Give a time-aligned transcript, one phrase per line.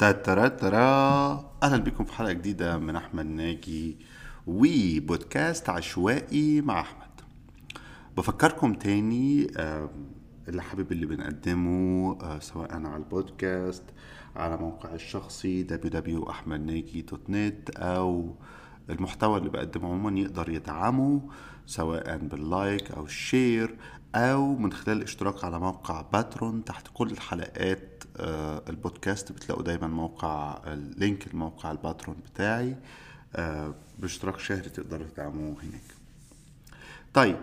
[0.00, 1.32] تاترا ترا
[1.62, 3.96] أهلا بكم في حلقة جديدة من أحمد ناجي
[4.46, 7.20] وبودكاست عشوائي مع أحمد.
[8.16, 9.90] بفكركم تاني آه،
[10.48, 13.82] اللي حابب اللي بنقدمه آه، سواء على البودكاست
[14.36, 18.34] على موقع الشخصي www.ahmednagi.net أو
[18.90, 21.20] المحتوى اللي بقدمه عموما يقدر يدعمه
[21.66, 23.76] سواء بال like أو ال share
[24.14, 29.32] أو من خلال الاشتراك على موقع Patreon تحت كل الحلقات آه، البودكاست.
[29.32, 32.76] بتلاقوا دايما موقع ال link الموقع ال Patreon بتاعي
[33.36, 35.82] آه، باشتراك شهري تقدروا تدعموه هناك.
[37.14, 37.36] طيب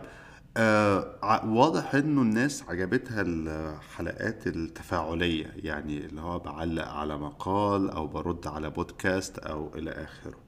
[0.58, 8.48] آه واضح إنه الناس عجبتها الحلقات التفاعلية يعني اللي هو بعلق على مقال أو برد
[8.48, 10.47] على بودكاست أو إلى آخره.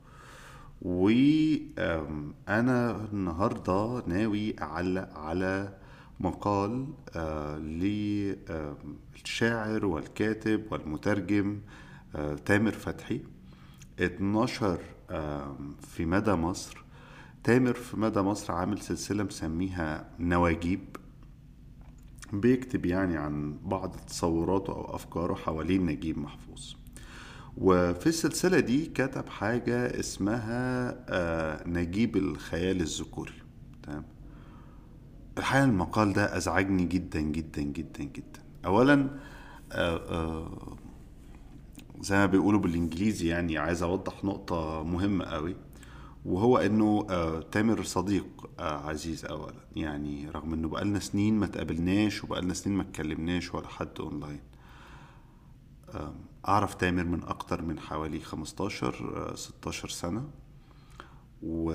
[0.82, 5.78] وأنا النهارده ناوي أعلق على
[6.20, 7.58] مقال آه
[9.18, 11.60] للشاعر والكاتب والمترجم
[12.16, 13.22] آه تامر فتحي.
[14.00, 14.80] اتنشر
[15.82, 16.84] في مدى مصر.
[17.44, 20.82] تامر في مدى مصر عامل سلسلة مسميها نواجيب.
[22.34, 26.74] بيكتب يعني عن بعض تصوراته أو أفكاره حوالين نجيب محفوظ.
[27.58, 33.34] وفي السلسلة دي كتب حاجة اسمها آه، نجيب الخيال الذكوري.
[33.84, 34.06] تمام؟
[35.38, 38.42] الحقيقة المقال ده أزعجني جدا جدا جدا جدا.
[38.66, 39.20] أولا
[39.72, 40.78] آه، آه،
[42.02, 45.56] زي ما بيقولوا بالإنجليزي يعني عايز أوضح نقطة مهمة قوي
[46.26, 47.08] وهو إنه
[47.52, 49.54] تامر صديق عزيز اولا.
[49.76, 54.40] يعني رغم إنه بقالنا سنين ما تقابلناش وبقالنا سنين ما اتكلمناش ولا حد أونلاين.
[56.46, 60.24] آه أعرف تامر من أكتر من حوالي 15 آه 16 سنة.
[61.44, 61.74] و...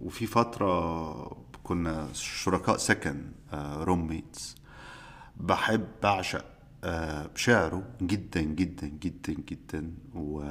[0.00, 3.22] وفي فترة كنا شركاء سكن
[3.54, 4.56] روميتس
[5.36, 6.44] بحب بعشق
[6.84, 9.92] آه، شعره جدا جدا جدا جدا.
[10.14, 10.44] و...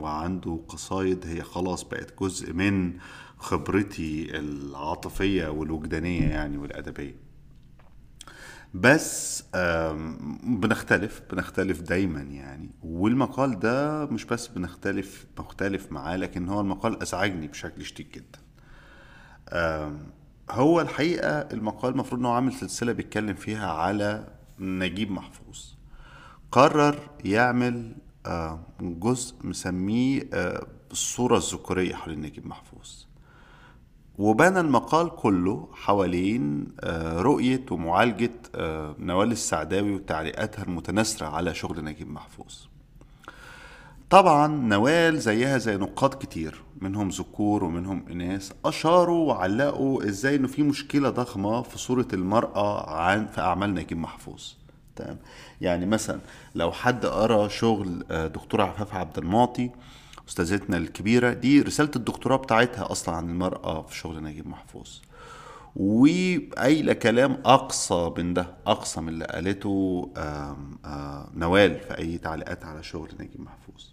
[0.00, 2.98] وعنده قصايد هي خلاص بقت جزء من
[3.38, 7.25] خبرتي العاطفية والوجدانية يعني والأدبية.
[8.80, 9.44] بس
[10.42, 12.70] بنختلف بنختلف دايما يعني.
[12.82, 18.38] والمقال ده مش بس بنختلف مختلف معاه لكن هو المقال أزعجني بشكل شديد جدا.
[20.50, 24.28] هو الحقيقة المقال المفروض إنه عامل سلسلة بيتكلم فيها على
[24.58, 25.74] نجيب محفوظ.
[26.52, 27.94] قرر يعمل
[28.80, 33.05] جزء مسميه آه، الصورة الذكورية حوالين نجيب محفوظ.
[34.18, 42.10] وبنى المقال كله حوالين آه، رؤية ومعالجة آه، نوال السعداوي وتعليقاتها المتناثرة على شغل نجيب
[42.10, 42.54] محفوظ.
[44.10, 50.62] طبعا نوال زيها زي نقاد كتير منهم ذكور ومنهم إناث أشاروا وعلقوا إزاي إنه في
[50.62, 54.42] مشكلة ضخمة في صورة المرأة عن في أعمال نجيب محفوظ.
[54.96, 55.18] تمام؟
[55.60, 56.20] يعني مثلا
[56.54, 59.70] لو حد قرأ شغل آه، دكتوره عفاف عبد المعطي
[60.28, 64.88] أستاذتنا الكبيرة دي رسالة الدكتوراه بتاعتها أصلا عن المرأة في شغل نجيب محفوظ.
[65.76, 70.10] وقايلة كلام أقصى من ده أقصى من اللي قالته
[71.34, 73.84] نوال في أي تعليقات على شغل نجيب محفوظ.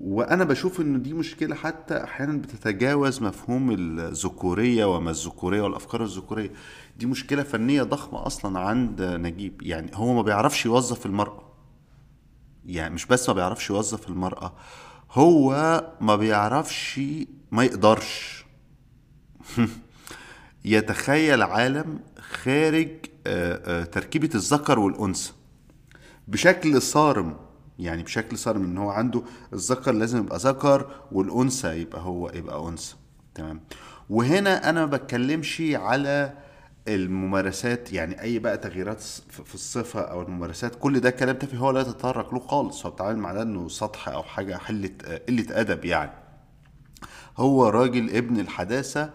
[0.00, 6.50] وأنا بشوف إن دي مشكلة حتى أحيانا بتتجاوز مفهوم الذكورية وما الذكورية والأفكار الذكورية.
[6.96, 9.62] دي مشكلة فنية ضخمة أصلا عند نجيب.
[9.62, 11.44] يعني هو ما بيعرفش يوظف المرأة.
[12.66, 14.52] يعني مش بس ما بيعرفش يوظف المرأة
[15.14, 15.50] هو
[16.00, 17.00] ما بيعرفش
[17.50, 18.44] ما يقدرش.
[20.64, 22.88] يتخيل عالم خارج
[23.26, 25.32] آه، آه، تركيبة الذكر والأنثى.
[26.28, 27.36] بشكل صارم
[27.78, 32.94] يعني بشكل صارم إن هو عنده الذكر لازم يبقى ذكر والأنثى يبقى هو يبقى أنثى.
[33.34, 33.60] تمام؟
[34.10, 36.32] وهنا أنا ما بتكلمش على
[36.88, 39.00] الممارسات يعني أي بقى تغييرات
[39.44, 42.86] في الصفة أو الممارسات كل ده كلام تافه هو لا يتطرق له خالص.
[42.86, 44.90] هو بيتعامل مع ده إنه سطح أو حاجة حلة
[45.28, 46.12] قلة أدب يعني.
[47.36, 49.10] هو راجل ابن الحداثة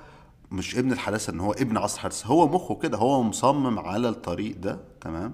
[0.51, 4.57] مش ابن الحداثة إن هو ابن عصر الحداثة هو مخه كده هو مصمم على الطريق
[4.57, 5.33] ده تمام؟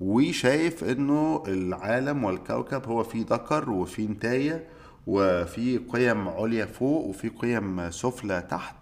[0.00, 4.68] وشايف إنه العالم والكوكب هو فيه ذكر وفيه نتاية
[5.06, 8.76] وفي قيم عليا فوق وفي قيم سفلى تحت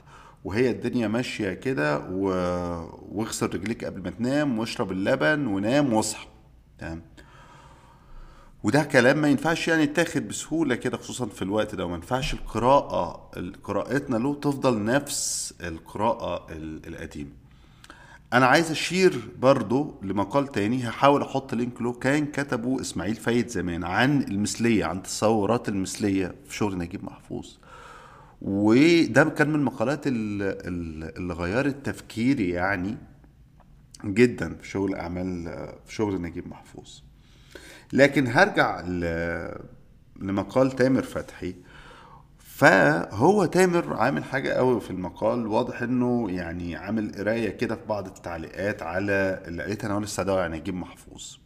[0.47, 2.25] وهي الدنيا ماشية كده و...
[3.13, 6.27] واغسل رجليك قبل ما تنام واشرب اللبن ونام واصحى
[6.79, 7.03] تمام؟
[8.63, 13.31] وده كلام ما ينفعش يعني يتاخد بسهولة كده خصوصا في الوقت ده وما ينفعش القراءة
[13.65, 17.31] قراءتنا له تفضل نفس القراءة ال- القديمة.
[18.33, 23.85] أنا عايز أشير برضو لمقال تاني هحاول أحط لينك له كان كتبه إسماعيل فايد زمان
[23.85, 27.47] عن المثلية عن تصورات المثلية في شغل نجيب محفوظ.
[28.47, 32.97] وده كان من المقالات ال- ال- اللي غيرت تفكيري يعني
[34.05, 35.45] جدا في شغل أعمال
[35.87, 37.01] في شغل نجيب محفوظ.
[37.93, 38.81] لكن هرجع
[40.21, 41.55] لمقال تامر فتحي.
[42.39, 48.07] فهو تامر عامل حاجة قوي في المقال واضح إنه يعني عامل قراية كده في بعض
[48.07, 51.37] التعليقات على اللي قالتها نوال السعداوي عن نجيب محفوظ.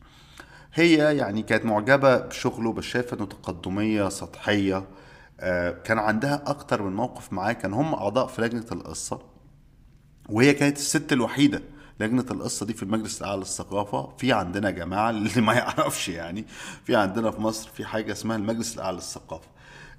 [0.75, 4.85] هي يعني كانت معجبة بشغله بس شايفة إنه تقدمية سطحية
[5.84, 7.52] كان عندها أكتر من موقف معاه.
[7.52, 9.19] كان هم أعضاء في لجنة القصة
[10.28, 11.62] وهي كانت الست الوحيدة
[12.00, 14.12] لجنة القصة دي في المجلس الأعلى للثقافة.
[14.19, 16.44] في عندنا جماعة اللي ما يعرفش يعني
[16.84, 19.48] في عندنا في مصر في حاجة اسمها المجلس الأعلى للثقافة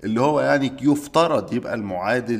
[0.03, 2.39] اللي هو يعني يفترض يبقى المعادل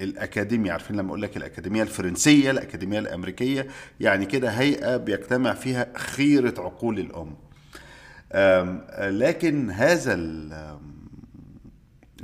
[0.00, 3.66] للأكاديمية عارفين لما أقول لك الأكاديمية الفرنسية الأكاديمية الأمريكية؟
[4.00, 7.12] يعني كده هيئة بيجتمع فيها خيرة عقول
[8.34, 10.14] أم، لكن هذا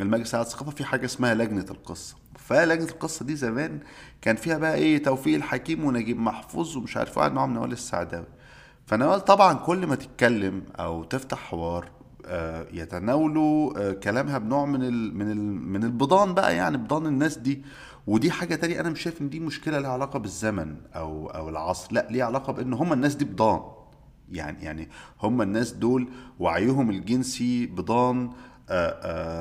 [0.01, 2.17] المجلس الاعلى للثقافه في حاجة اسمها لجنة القصة.
[2.37, 3.79] فلجنة القصة دي زمان
[4.23, 8.27] كان فيها بقى إيه توفيق الحكيم ونجيب محفوظ ومش عارف واحد معاهم نوال السعداوي.
[8.87, 11.91] فنوال طبعا كل ما تتكلم أو تفتح حوار
[12.27, 17.39] آه، يتناولوا آه، كلامها بنوع من ال من ال من البضان بقى يعني بضان الناس
[17.39, 17.63] دي.
[18.07, 21.93] ودي حاجة تانية أنا مش شايف إن دي مشكلة لها علاقة بالزمن أو أو العصر.
[21.93, 23.61] لا ليها علاقة بإن هم الناس دي بضان.
[24.33, 24.89] يعني يعني
[25.23, 26.09] هم الناس دول
[26.39, 28.31] وعيهم الجنسي بضان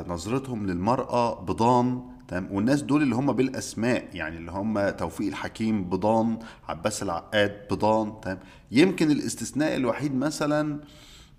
[0.07, 6.39] نظرتهم للمرأة بضان تمام؟ والناس دول اللي هم بالأسماء يعني اللي هم توفيق الحكيم بضان
[6.69, 8.39] عباس العقاد بضان تمام؟
[8.71, 10.79] يمكن الاستثناء الوحيد مثلا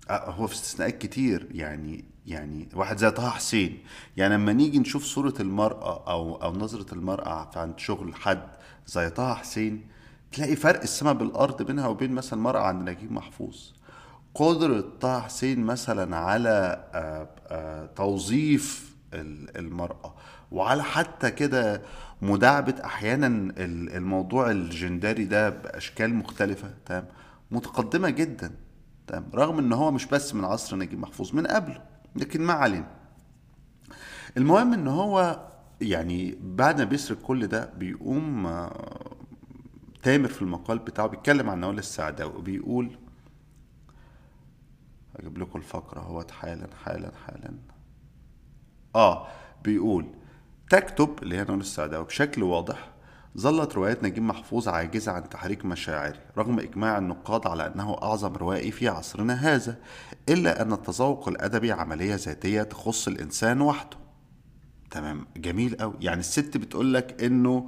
[0.09, 3.79] آه، هو في استثناءات كتير يعني يعني واحد زي طه حسين.
[4.17, 8.47] يعني لما نيجي نشوف صورة المرأة أو أو نظرة المرأة عند شغل حد
[8.87, 9.87] زي طه حسين
[10.31, 13.71] تلاقي فرق السماء بالأرض بينها وبين مثلا المرأة عند نجيب محفوظ.
[14.39, 20.15] قدرة طه حسين مثلا على آه، آه، توظيف ال- المرأة
[20.51, 21.81] وعلى حتى كده
[22.21, 27.05] مداعبة أحيانا ال- الموضوع الجندري ده بأشكال مختلفة تمام؟
[27.51, 28.51] متقدمة جدا
[29.07, 31.81] تمام؟ رغم إن هو مش بس من عصر نجيب محفوظ من قبله
[32.15, 32.87] لكن ما علينا.
[34.37, 35.39] المهم إن هو
[35.81, 39.15] يعني بعد ما بيسرق كل ده بيقوم آه،
[40.03, 42.97] تامر في المقال بتاعه بيتكلم عن نوال السعداوي وبيقول
[45.19, 47.53] هجيب لكم الفقرة أهوت حالا حالا حالا.
[48.95, 49.27] آه
[49.63, 50.05] بيقول
[50.69, 52.89] تكتب اللي هي نون السعداوي بشكل واضح
[53.37, 58.71] ظلت روايات نجيب محفوظ عاجزة عن تحريك مشاعري رغم إجماع النقاد على أنه أعظم روائي
[58.71, 59.77] في عصرنا هذا
[60.29, 63.97] إلا أن التذوق الأدبي عملية ذاتية تخص الإنسان وحده.
[64.91, 67.67] تمام جميل قوي يعني الست بتقول لك إنه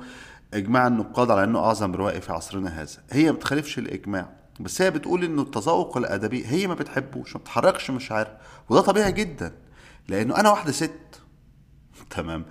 [0.54, 3.04] إجماع النقاد على أنه أعظم روائي في عصرنا هذا.
[3.12, 4.41] هي ما بتخالفش الإجماع.
[4.60, 8.38] بس هي بتقول إنه التذوق الأدبي هي ما بتحبوش ما بتحركش مشاعرها
[8.70, 9.52] وده طبيعي جدا
[10.08, 11.22] لأنه أنا واحدة ست.
[12.10, 12.46] تمام.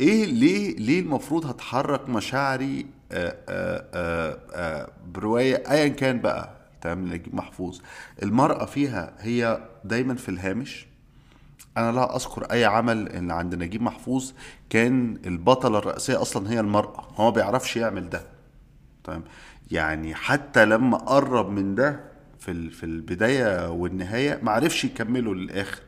[0.00, 6.50] إيه ليه ليه المفروض هتحرك مشاعري آه، آه، آه، برواية ايا كان بقى؟
[6.80, 7.80] تمام نجيب محفوظ.
[8.22, 10.86] المرأة فيها هي دايما في الهامش.
[11.76, 14.32] أنا لا أذكر أي عمل إن عند نجيب محفوظ
[14.70, 18.22] كان البطلة الرئيسية أصلا هي المرأة هو ما بيعرفش يعمل ده.
[19.04, 19.24] تمام.
[19.72, 22.00] يعني حتى لما قرب من ده
[22.38, 25.80] في في البداية والنهاية ما عرفش يكمله للآخر.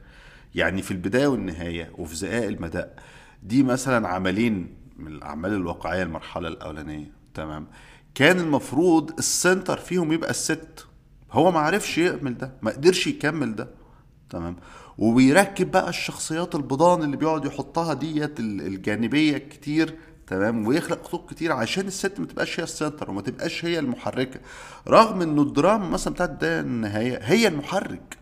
[0.54, 2.96] يعني في البداية والنهاية وفي زقاق المداء
[3.42, 7.10] دي مثلا عملين من الأعمال الواقعية المرحلة الأولانية.
[7.34, 7.66] تمام؟
[8.14, 10.86] كان المفروض ال center فيهم يبقى الست.
[11.32, 13.68] هو ما عرفش يعمل ده ما قدرش يكمل ده.
[14.30, 14.56] تمام؟
[14.98, 19.94] وبيركب بقى الشخصيات البضان اللي بيقعد يحطها ديت ال- الجانبية كتير
[20.26, 24.40] تمام؟ ويخلق خطوط كتير عشان الست ما تبقاش هي ال center وما تبقاش هي المحركة.
[24.88, 28.16] رغم إنه الدراما مثلا بتاعت بدايه النهاية هي المحرك.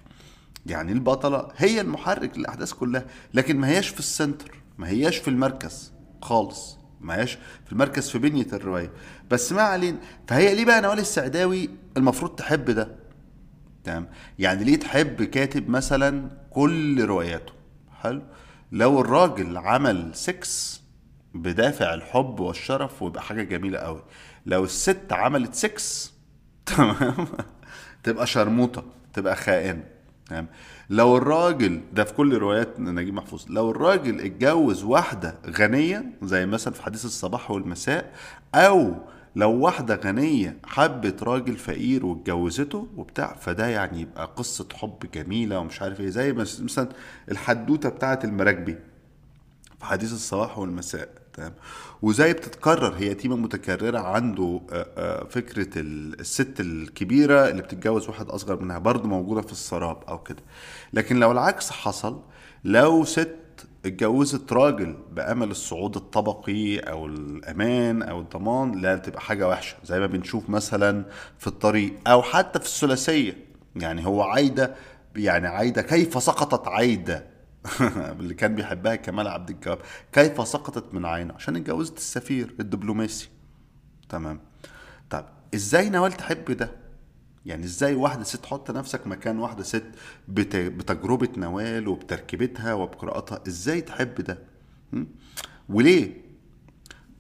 [0.67, 3.05] يعني البطلة هي المحرك للأحداث كلها
[3.35, 5.93] لكن ما هياش في ال center ما هياش في المركز
[6.23, 8.91] خالص ما هياش في المركز في بنية الرواية.
[9.31, 12.97] بس ما علينا فهي ليه بقى نوال السعداوي المفروض تحب ده؟
[13.85, 17.53] تمام؟ يعني ليه تحب كاتب مثلا كل رواياته؟
[18.03, 18.23] حلو.
[18.73, 20.82] لو الراجل عمل سكس
[21.35, 24.03] بدافع الحب والشرف ويبقى حاجة جميلة قوي.
[24.47, 26.13] لو الست عملت سكس
[26.67, 27.27] تمام؟
[28.03, 29.85] تبقى شرموطة تبقى خائنة
[30.27, 30.47] تمام؟
[30.91, 36.75] لو الراجل ده في كل روايات نجيب محفوظ لو الراجل اتجوز واحدة غنية زي مثلا
[36.75, 38.13] في حديث الصباح والمساء
[38.55, 38.95] أو
[39.37, 45.83] لو واحدة غنية حبت راجل فقير واتجوزته وبتاع فده يعني يبقى قصة حب جميلة ومش
[45.83, 46.89] عارف إيه زي مثلا
[47.31, 48.77] الحدوتة بتاعة المراكبي
[49.79, 51.09] في حديث الصباح والمساء.
[51.35, 51.53] تمام
[52.03, 58.29] وزي بتتكرر؟ هي تيمة متكررة عنده آه، آه، فكرة ال- الست الكبيرة اللي بتتجوز واحد
[58.31, 60.43] أصغر منها برضه موجودة في السراب أو كده.
[60.93, 62.21] لكن لو العكس حصل
[62.65, 63.37] لو ست
[63.87, 69.77] اتجوزت راجل بأمل الصعود الطبقي أو الأمان أو الضمان لا تبقى حاجة وحشة.
[69.85, 71.05] زي ما بنشوف مثلا
[71.39, 73.37] في الطريق أو حتى في الثلاثية.
[73.77, 74.75] يعني هو عايدة
[75.17, 77.32] يعني عايدة كيف سقطت عايدة؟
[78.21, 79.79] اللي كان بيحبها كمال عبد الجواب.
[80.13, 83.29] كيف سقطت من عينه؟ عشان اتجوزت السفير الدبلوماسي.
[84.09, 84.41] تمام.
[85.11, 86.71] طب إزاي نوال تحب ده؟
[87.47, 89.85] يعني إزاي واحدة ست تحط نفسك مكان واحدة ست
[90.29, 94.39] بت- بتجربة نوال وبتركيبتها وبقراءتها إزاي تحب ده?
[95.69, 96.23] وليه؟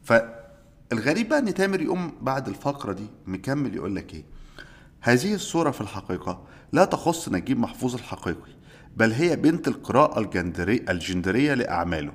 [0.02, 4.25] فالغريب بقى إن تامر يقوم بعد الفقرة دي مكمل يقول لك إيه؟
[5.00, 8.52] هذه الصورة في الحقيقة لا تخص نجيب محفوظ الحقيقي.
[8.96, 12.12] بل هي بنت القراءة الجندري الجندرية لأعماله.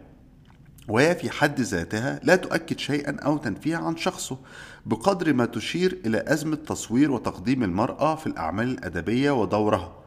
[0.88, 4.38] وهي في حد ذاتها لا تؤكد شيئا أو تنفيها عن شخصه
[4.86, 9.98] بقدر ما تشير إلى أزمة تصوير وتقديم المرأة في الأعمال الأدبية ودورها.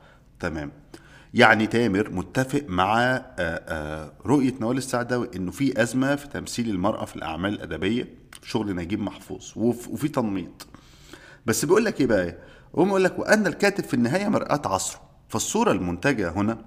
[0.40, 0.72] تمام.
[1.34, 7.04] يعني تامر متفق مع آه، آه، رؤية نوال السعداوي إنه في أزمة في تمثيل المرأة
[7.04, 8.08] في الأعمال الأدبية.
[8.42, 10.66] شغل نجيب محفوظ وف- وفي تنميط.
[11.46, 12.36] بس بيقول لك إيه بقى؟
[12.78, 15.09] هو يقول لك وأن الكاتب في النهاية مرآة عصره.
[15.30, 16.58] فالصورة المنتجة هنا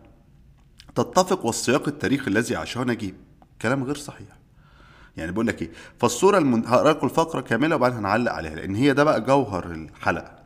[0.95, 3.15] تتفق والسياق التاريخي الذي عاشه نجيب.
[3.61, 4.27] كلام غير صحيح.
[5.17, 6.65] يعني بيقول لك إيه؟ فالصورة المن...
[6.67, 10.42] هقرأ لكم الفقرة كاملة وبعدين هنعلق عليها لأن هي ده بقى جوهر الحلقة.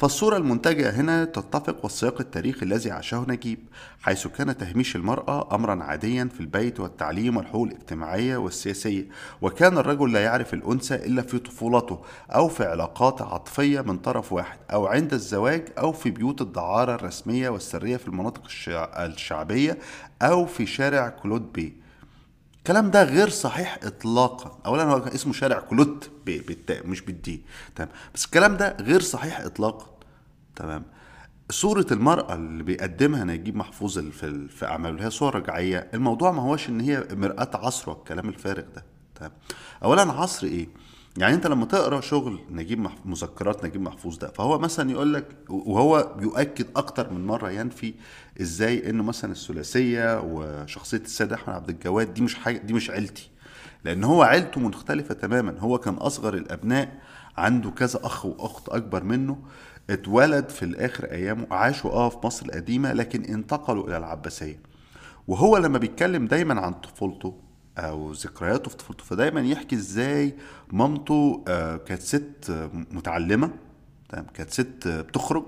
[0.00, 3.58] فالصورة المنتجة هنا تتفق والسياق التاريخي الذي عاشه نجيب
[4.02, 9.08] حيث كان تهميش المرأة أمرا عاديا في البيت والتعليم والحقوق الاجتماعية والسياسية
[9.42, 14.58] وكان الرجل لا يعرف الأنثى إلا في طفولته أو في علاقات عاطفية من طرف واحد
[14.72, 19.78] أو عند الزواج أو في بيوت الدعارة الرسمية والسرية في المناطق الشع- الشعبية
[20.22, 21.80] أو في شارع كلود بيه.
[22.60, 24.58] الكلام ده غير صحيح اطلاقا.
[24.66, 27.42] اولا هو اسمه شارع كلوت بالتاء مش بالدي.
[27.76, 27.88] تمام.
[28.14, 29.86] بس الكلام ده غير صحيح اطلاقا.
[30.56, 30.84] تمام.
[31.50, 35.90] صورة المرأة اللي بيقدمها نجيب محفوظ في في أعماله اللي هي صورة رجعية.
[35.94, 38.84] الموضوع ما هوش إن هي مرآة عصره الكلام الفارغ ده.
[39.14, 39.32] تمام.
[39.84, 40.68] أولا عصر إيه؟
[41.18, 42.98] يعني أنت لما تقرأ شغل نجيب محف...
[43.04, 47.94] مذكرات نجيب محفوظ ده فهو مثلا يقول لك وهو بيؤكد أكتر من مرة ينفي
[48.40, 53.30] إزاي إنه مثلا الثلاثية وشخصية السيد أحمد عبد الجواد دي مش حاجة دي مش عيلتي.
[53.84, 57.00] لأن هو عيلته مختلفة تماما هو كان أصغر الأبناء
[57.36, 59.38] عنده كذا أخ وأخت أكبر منه
[59.90, 64.58] اتولد في الآخر أيامه عاشوا آه في مصر القديمة لكن انتقلوا إلى العباسية.
[65.28, 67.34] وهو لما بيتكلم دايما عن طفولته
[67.88, 69.04] أو ذكرياته في طفولته.
[69.04, 70.34] فدايما يحكي إزاي
[70.72, 73.50] مامته آه، كانت ست آه، متعلمة
[74.08, 75.44] تمام كانت ست آه، بتخرج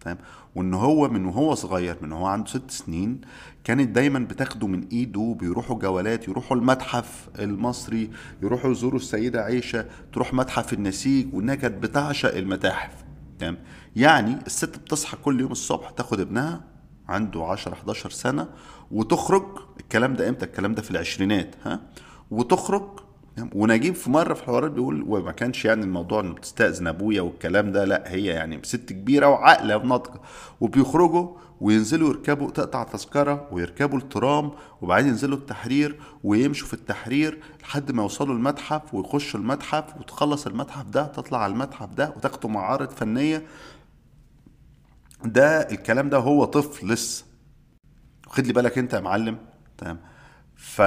[0.00, 0.18] فاهم
[0.54, 3.20] وإن هو من وهو صغير من وهو عنده ست سنين
[3.64, 8.10] كانت دايما بتاخده من إيده بيروحوا جولات يروحوا المتحف المصري
[8.42, 12.92] يروحوا يزوروا السيدة عائشه تروح متحف النسيج وإنها كانت بتعشق المتاحف
[13.38, 13.58] تمام.
[13.96, 16.60] يعني الست بتصحى كل يوم الصبح تاخد ابنها
[17.08, 18.48] عنده 10 11 سنة
[18.94, 19.44] وتخرج
[19.80, 21.80] الكلام ده إمتى؟ الكلام ده في العشرينات ها؟
[22.30, 22.82] وتخرج؟
[23.54, 27.84] ونجيب في مرة في الحوارات بيقول وما كانش يعني الموضوع إنه بتستأذن أبويا والكلام ده
[27.84, 30.20] لأ هي يعني ست كبيرة وعاقله وناضجه
[30.60, 31.28] وبيخرجوا
[31.60, 34.50] وينزلوا يركبوا تقطع تذكرة ويركبوا الترام
[34.82, 41.06] وبعدين ينزلوا التحرير ويمشوا في التحرير لحد ما يوصلوا المتحف ويخشوا المتحف وتخلص المتحف ده
[41.06, 43.42] تطلع على المتحف ده وتاخدوا معارض فنية.
[45.24, 47.24] ده الكلام ده هو طفل لسه.
[48.34, 49.38] خد لي بالك انت يا معلم.
[49.78, 49.98] تمام.
[50.56, 50.82] ف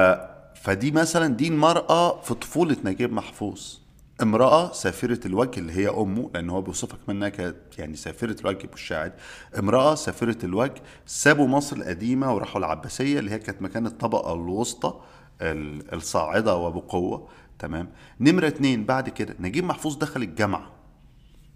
[0.56, 3.78] فدي مثلا دي المرأة في طفولة نجيب محفوظ.
[4.22, 9.12] امرأة سافرة الوجه اللي هي أمه لأن هو بيوصفك منها كانت يعني سافرة الوجه بالشاعر
[9.60, 14.94] امرأة سافرة الوجه سابوا مصر القديمة وراحوا العباسية اللي هي كانت مكان الطبقة الوسطى
[15.42, 17.28] ال- الصاعدة وبقوة.
[17.60, 17.90] تمام.
[18.20, 20.72] نمرة اتنين بعد كده نجيب محفوظ دخل الجامعة.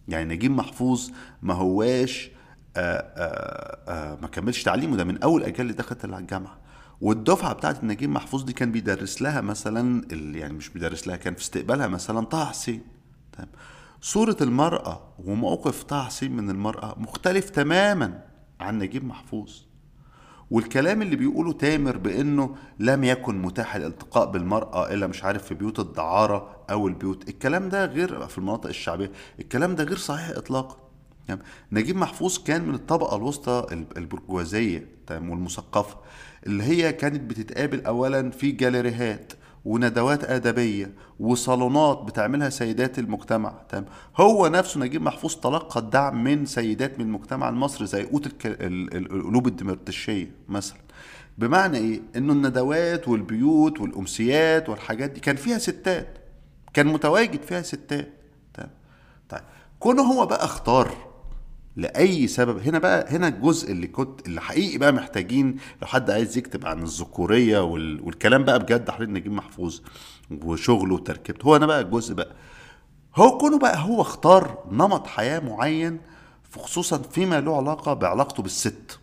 [0.07, 1.09] يعني نجيب محفوظ
[1.41, 2.31] ما هواش
[4.21, 4.97] ما كملش تعليمه.
[4.97, 6.57] ده من أول أجيال اللي دخلت الجامعة.
[7.01, 11.41] والدفعة بتاعت نجيب محفوظ دي كان بيدرس لها مثلا يعني مش بيدرس لها كان في
[11.41, 12.81] استقبالها مثلا طه حسين.
[13.31, 13.49] تمام.
[14.01, 18.23] صورة المرأة وموقف طه حسين من المرأة مختلف تماما
[18.59, 19.51] عن نجيب محفوظ.
[20.51, 25.79] والكلام اللي بيقوله تامر بإنه لم يكن متاح الالتقاء بالمرأة إلا مش عارف في بيوت
[25.79, 27.29] الدعارة أو البيوت.
[27.29, 29.11] الكلام ده غير في المناطق الشعبية.
[29.39, 30.80] الكلام ده غير صحيح اطلاقا.
[31.27, 31.39] تمام
[31.71, 35.97] نجيب محفوظ كان من الطبقة الوسطى الب- البرجوازية تمام والمثقفة
[36.47, 39.33] اللي هي كانت بتتقابل اولا في جاليريهات
[39.65, 43.85] وندوات ادبيه وصالونات بتعملها سيدات المجتمع تمام.
[44.17, 50.31] هو نفسه نجيب محفوظ تلقى الدعم من سيدات من المجتمع المصري زي قوت القلوب الدمرتشيه
[50.49, 50.77] مثلا.
[51.37, 56.17] بمعنى إيه؟ إنه الندوات والبيوت والأمسيات والحاجات دي كان فيها ستات
[56.73, 58.09] كان متواجد فيها ستات
[58.53, 58.69] تمام.
[59.29, 59.41] طيب
[59.79, 61.10] كونه هو بقى اختار
[61.75, 62.57] لأي سبب.
[62.67, 66.83] هنا بقى هنا الجزء اللي كنت اللي حقيقي بقى محتاجين لو حد عايز يكتب عن
[66.83, 68.01] الذكورية وال...
[68.01, 69.79] والكلام بقى بجد حضرتك نجيب محفوظ
[70.43, 71.45] وشغله وتركيبته.
[71.45, 72.35] هو أنا بقى الجزء بقى.
[73.15, 75.99] هو كونه بقى هو اختار نمط حياة معين
[76.55, 78.99] خصوصا فيما له علاقة بعلاقته بالست.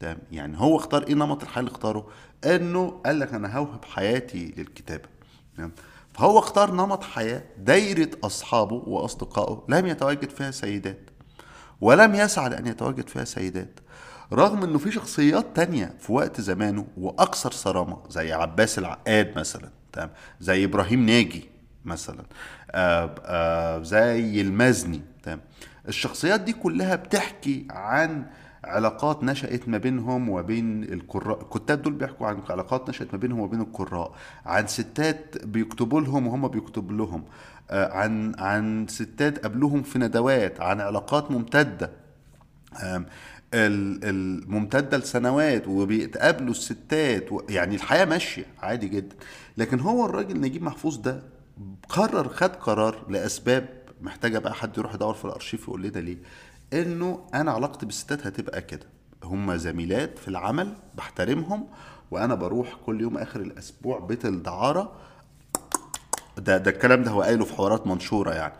[0.00, 2.06] تمام؟ يعني هو اختار إيه نمط الحياة اللي اختاره؟
[2.44, 5.08] إنه قال لك أنا هوهب حياتي للكتابة.
[5.56, 5.72] تمام؟
[6.12, 11.10] فهو اختار نمط حياة دايرة أصحابه وأصدقائه لم يتواجد فيها سيدات.
[11.82, 13.80] ولم يسعى لأن يتواجد فيها سيدات
[14.32, 19.68] رغم إنه في شخصيات تانية في وقت زمانه وأكثر صرامة زي عباس العقاد مثلا
[20.40, 21.50] زي إبراهيم ناجي
[21.84, 22.24] مثلا
[23.84, 25.00] زي المزني
[25.88, 28.26] الشخصيات دي كلها بتحكي عن
[28.64, 31.40] علاقات نشأت ما بينهم وبين القراء.
[31.42, 34.14] الكتاب دول بيحكوا عن علاقات نشأت ما بينهم وبين القراء.
[34.46, 37.24] عن ستات بيكتبوا لهم وهم بيكتبوا لهم.
[37.70, 41.90] آه، عن عن ستات قابلوهم في ندوات عن علاقات ممتدة.
[42.82, 43.06] آم،
[43.54, 49.16] ال- الممتدة لسنوات وبيتقابلوا الستات يعني الحياة ماشية عادي جدا.
[49.56, 51.22] لكن هو الراجل نجيب محفوظ ده
[51.88, 53.68] قرر خد قرار لأسباب
[54.02, 56.16] محتاجة بقى حد يروح يدور في الأرشيف يقول لنا ليه؟
[56.72, 58.86] إنه أنا علاقتي بالستات هتبقى كده.
[59.24, 61.66] هم زميلات في العمل بحترمهم
[62.10, 64.92] وأنا بروح كل يوم آخر الأسبوع بيت الدعارة.
[66.38, 68.54] ده ده الكلام ده هو قايله في حوارات منشورة يعني.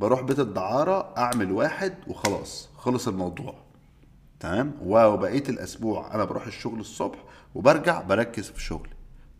[0.00, 3.54] بروح بيت الدعارة أعمل واحد وخلاص خلص الموضوع.
[4.40, 7.18] تمام؟ وبقية الأسبوع أنا بروح الشغل الصبح
[7.54, 8.92] وبرجع بركز في شغلي.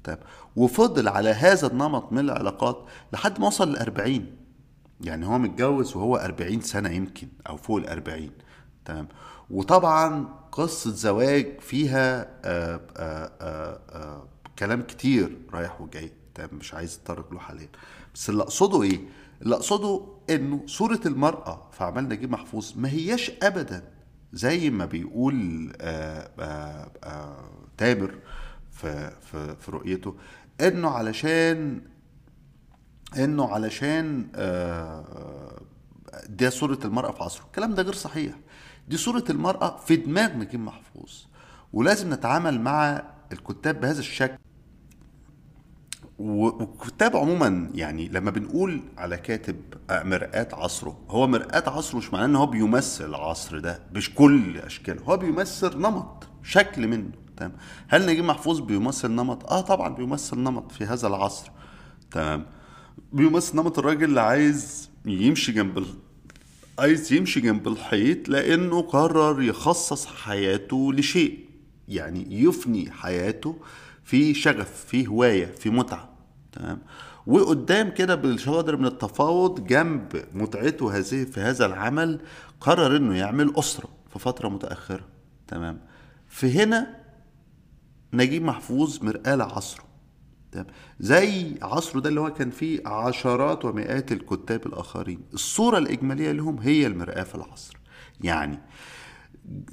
[0.04, 0.18] تمام؟
[0.56, 2.78] وفضل على هذا النمط من العلاقات
[3.12, 4.26] لحد ما وصل ل 40
[5.00, 8.30] يعني هو متجوز وهو 40 سنة يمكن أو فوق ال 40
[8.84, 9.08] تمام.
[9.50, 14.22] وطبعا قصة زواج فيها آآ آآ آآ آآ
[14.58, 16.12] كلام كتير رايح وجاي.
[16.34, 16.50] تمام.
[16.52, 17.68] مش عايز أتطرق له حاليا.
[18.14, 19.00] بس اللي أقصده إيه؟
[19.42, 23.82] اللي أقصده إنه صورة المرأة في أعمال نجيب محفوظ ما هياش ابدا.
[24.32, 25.72] زي ما بيقول
[27.78, 28.14] تامر
[28.70, 30.14] في في في رؤيته
[30.60, 31.80] إنه علشان
[33.16, 35.62] إنه علشان آه،
[36.28, 37.44] ده صورة المرأة في عصره.
[37.44, 38.34] الكلام ده غير صحيح.
[38.88, 41.12] دي صورة المرأة في دماغ نجيب محفوظ.
[41.72, 44.38] ولازم نتعامل مع الكتاب بهذا الشكل.
[46.18, 49.56] والكتاب عموما يعني لما بنقول على كاتب
[49.90, 54.58] آه، مرآة عصره هو مرآة عصره مش معناه إن هو بيمثل العصر ده مش كل
[54.58, 55.02] أشكاله.
[55.02, 57.10] هو بيمثل نمط شكل منه.
[57.36, 57.52] تمام؟
[57.88, 61.50] هل نجيب محفوظ بيمثل نمط؟ آه طبعا بيمثل نمط في هذا العصر.
[62.10, 62.46] تمام؟
[63.12, 65.86] بيمثل نمط الراجل اللي عايز يمشي جنب ال...
[66.78, 71.38] عايز يمشي جنب الحيط لأنه قرر يخصص حياته لشيء
[71.88, 73.56] يعني يفني حياته
[74.04, 76.08] في شغف في هواية في متعة
[76.52, 76.78] تمام؟
[77.26, 82.20] وقدام كده بالشجر من التفاوض جنب متعته هذه في هذا العمل
[82.60, 85.04] قرر إنه يعمل أسرة في فترة متأخرة
[85.48, 85.80] تمام؟
[86.28, 86.96] في هنا
[88.12, 89.87] نجيب محفوظ مرآة لعصره.
[91.00, 95.20] زي عصره ده اللي هو كان فيه عشرات ومئات الكتاب الآخرين.
[95.34, 97.76] الصورة الإجمالية لهم هي المرآة في العصر.
[98.20, 98.58] يعني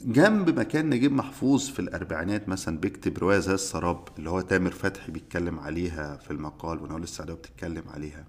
[0.06, 4.72] جنب ما كان نجيب محفوظ في الأربعينات مثلا بيكتب رواية زي السراب اللي هو تامر
[4.72, 8.26] فتحي بيتكلم عليها في المقال ونقول السعداوي بتتكلم عليها.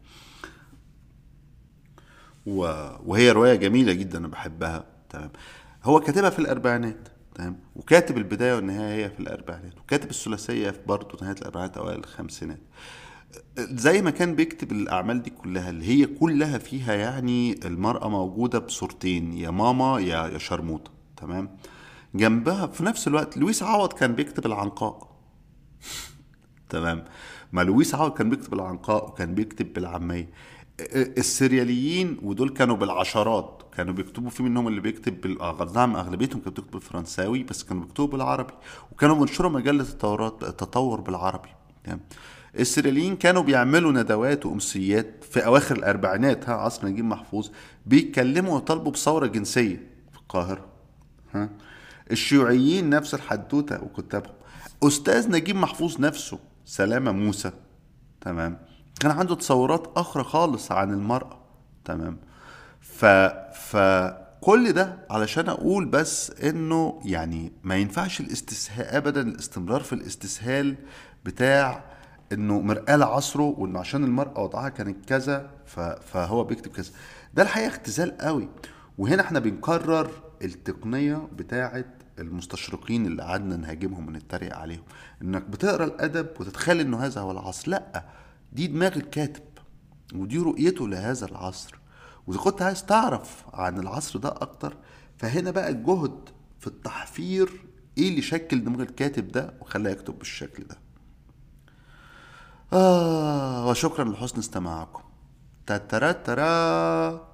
[2.47, 4.85] وهي رواية جميلة جدا أنا بحبها.
[5.11, 5.31] تمام.
[5.85, 7.09] هو كاتبها في الأربعينات.
[7.37, 12.61] تمام؟ وكاتب البداية والنهاية هي في الأربعينات وكاتب الثلاثية في برضه نهاية الأربعينات أوائل الخمسينات.
[13.59, 19.33] زي ما كان بيكتب الأعمال دي كلها اللي هي كلها فيها يعني المرأة موجودة بصورتين
[19.33, 21.57] يا ماما يا يا شرموطة تمام؟
[22.14, 25.16] جنبها في نفس الوقت لويس عوض كان بيكتب العنقاء.
[26.70, 27.05] تمام؟
[27.53, 30.31] ما لويس عوض كان بيكتب العنقاء وكان بيكتب بالعامية.
[30.94, 33.62] السرياليين ودول كانوا بالعشرات.
[33.77, 38.07] كانوا بيكتبوا في منهم اللي بيكتب بال- نعم أغلبيتهم كانوا بتكتب بالفرنساوي بس كانوا بيكتبوا
[38.07, 38.53] بالعربي
[38.93, 41.49] وكانوا بينشروا مجلة التطورات التطور بالعربي
[41.85, 42.01] تمام.
[42.59, 47.51] السرياليين كانوا بيعملوا ندوات وأمسيات في أواخر الأربعينات ها عصر نجيب محفوظ
[47.87, 49.77] بيتكلموا ويطالبوا بثورة جنسية
[50.12, 50.65] في القاهرة
[51.35, 51.49] ها.
[52.11, 54.35] الشيوعيين نفس الحدوتة وكتابهم.
[54.83, 57.51] أستاذ نجيب محفوظ نفسه سلامة موسى
[58.21, 58.59] تمام
[59.01, 61.39] كان عنده تصورات أخرى خالص عن المرأة
[61.85, 62.19] تمام.
[62.97, 63.05] ف
[63.71, 70.77] فكل ده علشان أقول بس إنه يعني ما ينفعش الاستسهال ابدا الاستمرار في الاستسهال
[71.25, 71.85] بتاع
[72.33, 75.51] إنه مرآة لعصره وإنه عشان المرأة وضعها كانت كذا
[76.07, 76.91] فهو بيكتب كذا.
[77.35, 78.49] ده الحقيقة اختزال قوي.
[78.99, 80.11] وهنا إحنا بنكرر
[80.45, 81.85] التقنية بتاعة
[82.19, 84.83] المستشرقين اللي قعدنا نهاجمهم ونتريق عليهم.
[85.23, 87.71] إنك بتقرأ الأدب وتتخيل إنه هذا هو العصر.
[87.71, 88.05] لأ
[88.53, 89.43] دي دماغ الكاتب
[90.15, 91.79] ودي رؤيته لهذا العصر.
[92.27, 94.77] وإذا كنت عايز تعرف عن العصر ده أكتر
[95.17, 97.67] فهنا بقى الجهد في التحفير
[97.99, 100.77] إيه اللي شكل دماغ الكاتب ده وخلاه يكتب بالشكل ده.
[102.73, 105.03] آه وشكرا لحسن استماعكم.
[105.67, 107.27] تترا ترا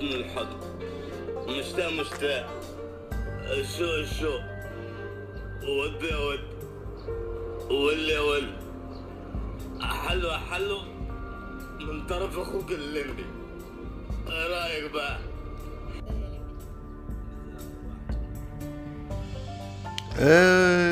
[0.00, 0.46] الحب
[1.48, 2.46] مشتاق مشتاق
[3.78, 4.38] شو شو.
[5.62, 6.40] ود يا ود.
[7.70, 8.48] ول يا ول.
[9.80, 10.78] حلو حلو.
[11.80, 13.24] من طرف أخوك الليمبي.
[14.28, 15.18] إيه رأيك بقى؟
[20.18, 20.91] آه